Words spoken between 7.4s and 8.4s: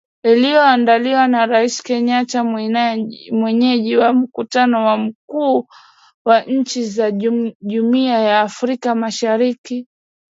jumuia